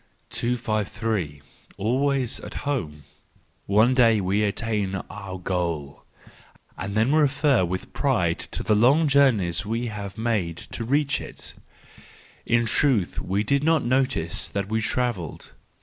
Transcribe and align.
253. 0.31 1.43
Always 1.77 2.39
at 2.39 2.55
Home 2.65 3.03
.—One 3.67 3.93
day 3.93 4.19
we 4.19 4.41
attain 4.41 4.95
our 4.95 5.37
goal— 5.37 6.05
and 6.75 6.95
then 6.95 7.13
refer 7.13 7.63
with 7.63 7.93
pride 7.93 8.39
to 8.39 8.63
the 8.63 8.73
long 8.73 9.07
journeys 9.07 9.63
we 9.63 9.89
have 9.93 10.17
made 10.17 10.57
to 10.57 10.83
reach 10.83 11.21
it 11.21 11.53
In 12.47 12.65
truth, 12.65 13.19
we 13.19 13.43
did 13.43 13.63
not 13.63 13.85
notice 13.85 14.47
that 14.47 14.69
we 14.69 14.81
travelled. 14.81 15.51